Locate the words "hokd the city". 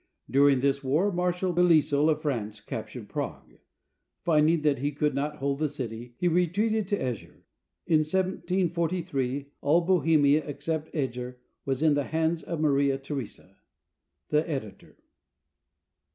5.39-6.15